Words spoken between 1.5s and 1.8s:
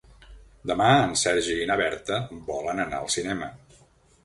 i na